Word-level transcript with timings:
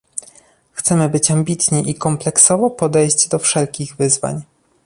Chcemy 0.73 1.09
być 1.09 1.31
ambitni 1.31 1.89
i 1.89 1.95
kompleksowo 1.95 2.69
podejść 2.69 3.27
do 3.27 3.39
wszelkich 3.39 3.95
wyzwań 3.95 4.41